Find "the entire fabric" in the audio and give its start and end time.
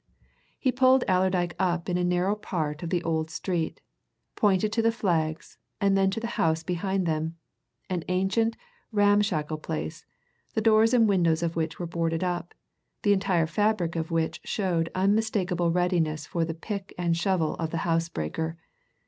13.03-13.95